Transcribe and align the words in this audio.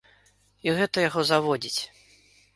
І 0.67 0.73
гэта 0.79 1.03
яго 1.09 1.21
заводзіць. 1.31 1.81